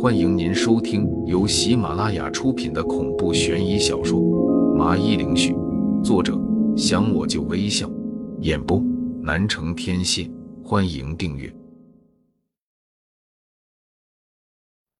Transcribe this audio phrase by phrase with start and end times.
[0.00, 4.18] 欢迎您收听由喜马拉雅出品的恐怖悬疑小说
[4.74, 5.52] 《麻衣灵絮》，
[6.02, 6.36] 作者
[6.76, 7.88] 想我就微笑，
[8.40, 8.82] 演播
[9.22, 10.28] 南城天蝎。
[10.64, 11.54] 欢迎订阅。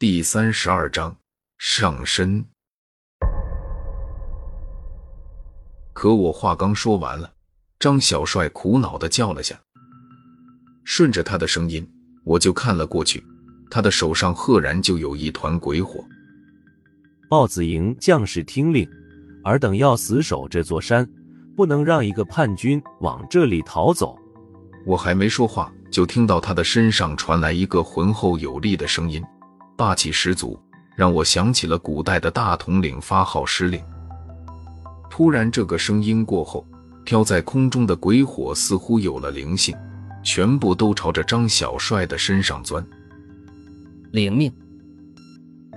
[0.00, 1.16] 第三十二章
[1.58, 2.44] 上身。
[5.92, 7.32] 可我话刚说完了，
[7.78, 9.60] 张小帅苦恼的叫了下。
[10.82, 11.88] 顺着他的声音，
[12.24, 13.22] 我就看了过去，
[13.70, 16.04] 他的手上赫然就有一团鬼火。
[17.28, 18.88] 豹子营将士听令，
[19.44, 21.08] 尔等要死守这座山，
[21.56, 24.18] 不能让一个叛军往这里逃走。
[24.86, 29.22] 我还没说话，就听到他的身上传来一个浑厚有力的声音，
[29.76, 30.58] 霸气十足，
[30.96, 33.82] 让我想起了古代的大统领发号施令。
[35.10, 36.66] 突然，这个声音过后，
[37.04, 39.76] 飘在空中的鬼火似乎有了灵性。
[40.24, 42.84] 全部都朝着张小帅的身上钻。
[44.10, 44.50] 领命！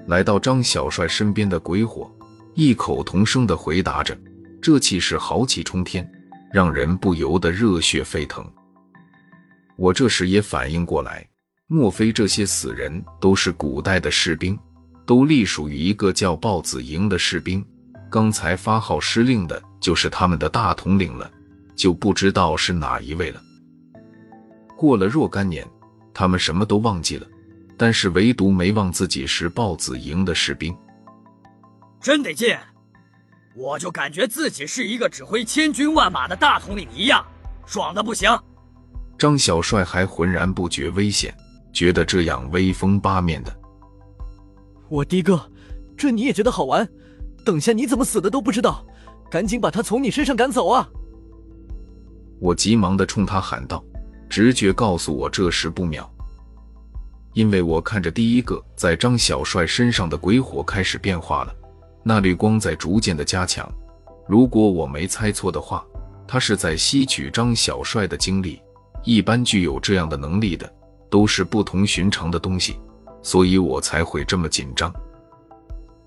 [0.08, 2.10] 来到张小帅身边的鬼火
[2.56, 4.18] 异口同声地回答着，
[4.62, 6.10] 这气势豪气冲天，
[6.54, 8.46] 让人不由得热血沸腾。
[9.78, 11.28] 我这时也反应过来，
[11.68, 14.58] 莫非这些死人都是古代的士兵，
[15.06, 17.64] 都隶属于一个叫豹子营的士兵？
[18.10, 21.30] 刚才发号施令的就是他们的大统领了，
[21.76, 23.42] 就不知道是哪一位了。
[24.78, 25.66] 过了若干年，
[26.14, 27.26] 他们什么都忘记了，
[27.82, 30.72] 但是唯独没忘自己是豹子营的士兵。
[32.00, 32.56] 真得劲！
[33.56, 37.26] 我就感觉自己是一个指挥千军万马的大统领一样，
[37.66, 38.30] 爽的不行。
[39.18, 41.36] 张小帅还浑然不觉危险，
[41.74, 43.52] 觉得这样威风八面的。
[44.88, 45.52] 我的哥，
[45.98, 46.88] 这你也觉得好玩？
[47.44, 48.86] 等下你怎么死的都不知道，
[49.28, 50.88] 赶紧把他从你身上赶走啊！
[52.40, 53.84] 我急忙的冲他喊道。
[54.30, 56.08] 直觉告诉我这时不妙，
[57.34, 61.56] 因为我看着第一个在张小帅身上的鬼火开始变化了，
[62.04, 63.70] 那绿光在逐渐的加强。
[64.28, 65.86] 如果我没猜错的话，
[66.28, 68.62] 他是在吸取张小帅的精力。
[69.04, 70.72] 一般具有这样的能力的
[71.10, 72.80] 都是不同寻常的东西，
[73.24, 74.94] 所以我才会这么紧张。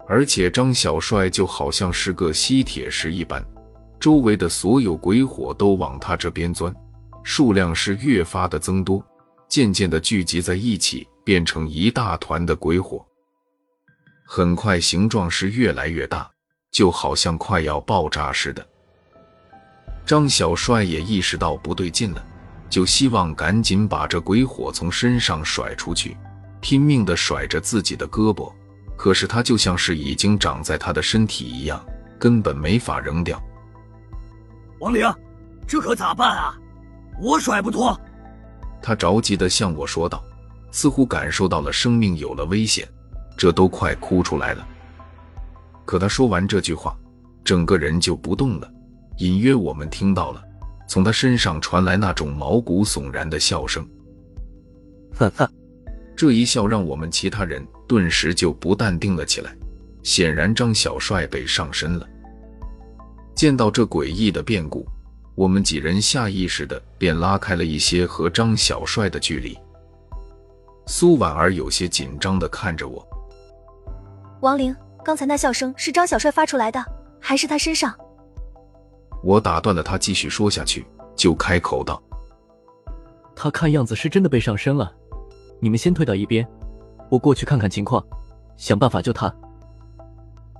[0.07, 3.45] 而且张小帅就好像是个吸铁石一般，
[3.99, 6.73] 周围的所有鬼火都往他这边钻。
[7.23, 9.03] 数量是越发的增多，
[9.49, 13.05] 渐渐的聚集在一起，变成一大团的鬼火。
[14.27, 16.31] 很快，形状是越来越大，
[16.71, 18.67] 就好像快要爆炸似的。
[20.07, 22.27] 张小帅也意识到不对劲了，
[22.69, 26.17] 就希望赶紧把这鬼火从身上甩出去，
[26.61, 28.53] 拼命的甩着自己的胳膊。
[28.97, 31.85] 可是他就像是已经长在他的身体一样，
[32.19, 33.43] 根本没法扔掉。
[34.79, 35.11] 王玲，
[35.67, 36.55] 这可咋办啊？
[37.21, 37.99] 我甩不脱，
[38.83, 40.23] 他着急地向我说道，
[40.75, 42.85] 似乎感受到了生命有了危险，
[43.37, 44.67] 这都快哭出来了。
[45.85, 46.97] 可他说完这句话，
[47.45, 48.69] 整个人就不动了。
[49.19, 50.43] 隐约我们听到了
[50.89, 53.87] 从他身上传来那种毛骨悚然的笑声。
[55.15, 55.49] 哈哈，
[56.17, 59.57] 这一笑让我们其他人顿时就不淡定了起来。
[60.03, 62.09] 显然张小帅被上身了。
[63.33, 64.85] 见到这诡异的变故。
[65.37, 69.57] 我们几人下意识的便拉开了一些和张小帅的距离。
[70.87, 73.07] 苏婉儿有些紧张的看着我。
[74.41, 74.75] 王玲，
[75.05, 76.85] 刚才那笑声是张小帅发出来的，
[77.21, 77.95] 还是他身上？
[79.23, 80.87] 我打断了他继续说下去，
[81.17, 82.03] 就开口道
[83.35, 84.93] ：“他看样子是真的被上身了，
[85.61, 86.47] 你们先退到一边，
[87.11, 88.05] 我过去看看情况，
[88.59, 89.35] 想办法救他。”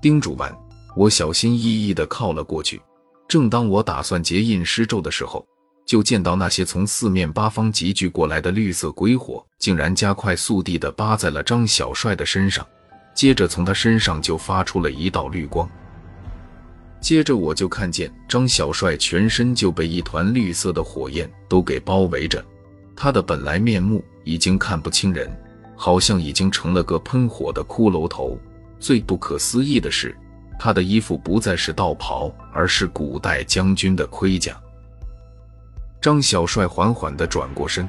[0.01, 0.51] 叮嘱完，
[0.97, 2.81] 我小心翼翼的靠了过去。
[3.29, 5.45] 正当我打算结印施咒的时候，
[5.87, 12.67] 就见到那些从四面八方集聚过来的绿色鬼火，竟然加快速地的扒在了张小帅的身上，
[13.15, 15.69] 接着从他身上就发出了一道绿光。
[17.01, 22.43] 接着我就看见张小帅全身就被一团绿色的火焰都给包围着，
[22.97, 25.31] 他的本来面目已经看不清人，
[25.77, 28.39] 好像已经成了个喷火的骷髅头。
[28.81, 30.17] 最不可思议的是。
[30.57, 34.59] 他的衣服不再是道袍，而是古代将军的盔甲。
[36.05, 37.89] 张小帅缓缓地转过身，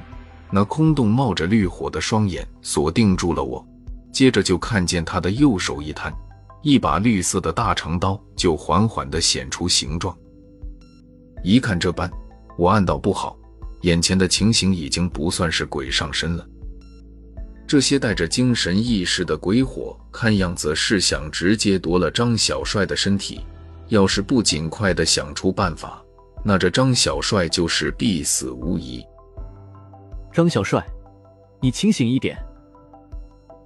[0.50, 3.67] 那空洞冒着绿火的双眼锁定住了我，
[4.09, 6.15] 接着就看见他的右手一摊，
[6.62, 10.17] 一把绿色的大长刀就缓缓地显出形状。
[11.44, 12.09] 一看这般，
[12.57, 13.38] 我暗道不好，
[13.81, 16.47] 眼前的情形已经不算是鬼上身了。
[17.67, 23.41] 这些带着精神意识的鬼火，看样子是想直接夺了张小帅的身体。
[23.89, 26.01] 要是不尽快的想出办法，
[26.47, 29.03] 那这张小帅就是必死无疑。
[30.31, 30.86] 张小帅，
[31.59, 32.38] 你清醒一点！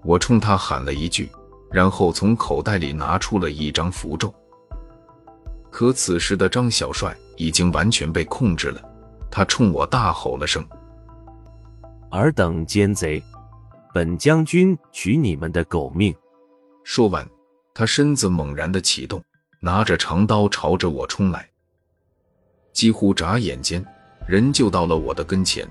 [0.02, 1.30] 我冲他喊了一句，
[1.70, 4.34] 然后从口袋里拿出了一张符咒。
[5.70, 8.82] 可此时的张小帅已经完全被控制了，
[9.30, 10.66] 他冲我大吼了声
[12.12, 13.22] ：“尔等奸贼，
[13.94, 16.16] 本将军取你们的狗命！”
[16.86, 17.28] 说完，
[17.74, 19.22] 他身子猛然的启动，
[19.60, 21.49] 拿着长刀朝着我冲来。
[22.80, 23.86] 几乎眨眼间，
[24.26, 25.68] 人就到了我的跟前。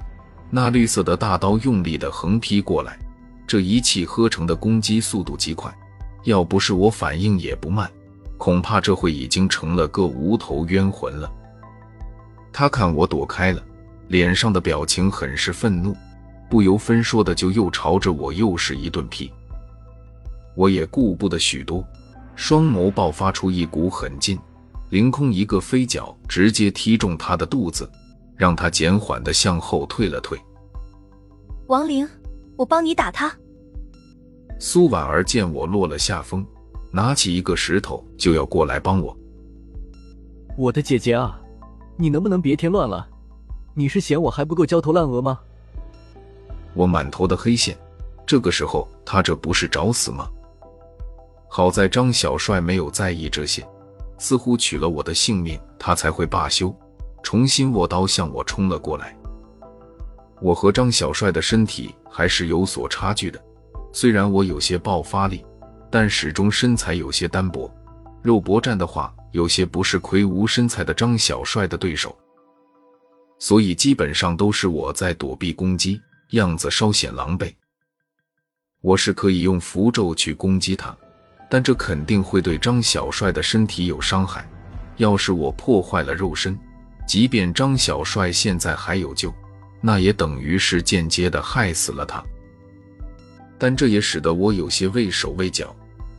[0.50, 2.98] 那绿色的大刀用力的横劈过来，
[3.46, 5.74] 这一气呵成的攻击速度极快，
[6.24, 7.90] 要不是我反应也不慢，
[8.36, 11.32] 恐怕这会已经成了个无头冤魂了。
[12.52, 13.64] 他看我躲开了，
[14.08, 15.96] 脸上的表情很是愤怒，
[16.50, 19.32] 不由分说的就又朝着我又是一顿劈。
[20.54, 21.82] 我也顾不得许多，
[22.36, 24.38] 双眸爆发出一股狠劲，
[24.90, 27.90] 凌空一个飞脚，直接踢中他的肚子。
[28.38, 30.38] 让他减缓的向后退了退。
[31.66, 32.08] 王玲，
[32.54, 33.36] 我帮你打他。
[34.60, 36.46] 苏婉儿见我落了下风，
[36.92, 39.14] 拿起一个石头就要过来帮我。
[40.56, 41.36] 我的姐姐啊，
[41.96, 43.08] 你能不能别添乱了？
[43.74, 45.40] 你是嫌我还不够焦头烂额吗？
[46.74, 47.76] 我满头的黑线，
[48.24, 50.30] 这个时候他这不是找死吗？
[51.48, 53.66] 好在张小帅没有在意这些，
[54.18, 56.74] 似乎取了我的性命，他才会罢休。
[57.22, 59.16] 重新握刀向我冲了过来。
[60.40, 63.42] 我和张小帅的身体还是有所差距的，
[63.92, 65.44] 虽然我有些爆发力，
[65.90, 67.70] 但始终身材有些单薄。
[68.22, 72.16] 肉搏战的话，有些不是魁梧身材的张小帅的对手，
[73.38, 76.00] 所以基本上都是我在躲避攻击，
[76.30, 77.52] 样子稍显狼狈。
[78.80, 80.96] 我是可以用符咒去攻击他，
[81.48, 84.46] 但这肯定会对张小帅的身体有伤害。
[84.96, 86.58] 要是我破坏了肉身，
[87.06, 89.32] 即便张小帅现在还有救，
[89.80, 92.22] 那也等于是间接的害死了他。
[93.56, 95.74] 但这也使得我有些畏手畏脚。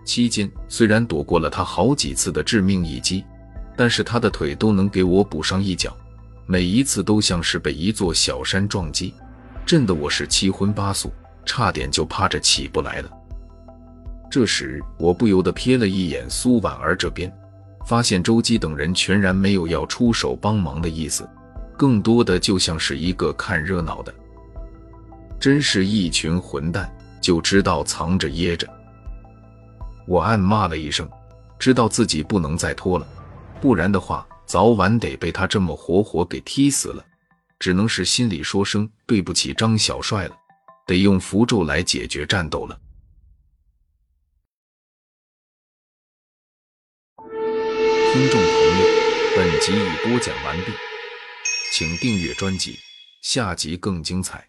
[0.06, 3.24] 期间虽然躲过了他好几次的致命一击，
[3.76, 5.96] 但是他的腿都能给我补上一脚，
[6.48, 9.14] 每一次都像是被一座小山撞击，
[9.66, 11.12] 震得我是七荤八素，
[11.46, 13.12] 差点就趴着起不来了。
[14.30, 17.34] 这时我不由得瞥了一眼苏婉儿这边。
[17.86, 21.28] 发现周基等人全然没有要出手帮忙的意思，
[21.76, 24.14] 更多的就像是一个看热闹的，
[25.40, 26.88] 真是一群混蛋，
[27.20, 28.68] 就知道藏着掖着。
[30.06, 31.10] 我暗骂了一声，
[31.58, 33.08] 知道自己不能再拖了，
[33.60, 37.04] 不然的话早晚得被他这么活活给踢死了。
[37.58, 40.36] 只能是心里说声对不起张小帅了，
[40.86, 42.78] 得用符咒来解决战斗了。
[48.12, 48.88] 听众朋友，
[49.36, 50.72] 本集已播讲完毕，
[51.72, 52.80] 请订阅专辑，
[53.22, 54.48] 下集更精彩。